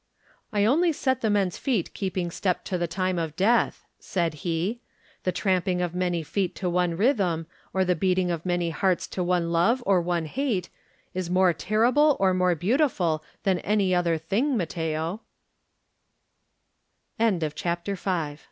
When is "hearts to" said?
8.71-9.23